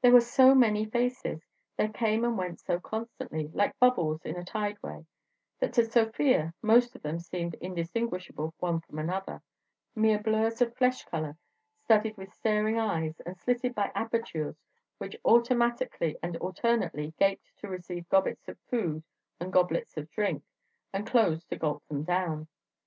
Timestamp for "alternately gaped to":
16.38-17.68